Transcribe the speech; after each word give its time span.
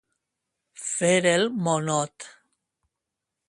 Fer 0.85 1.11
el 1.33 1.47
monot. 1.67 2.29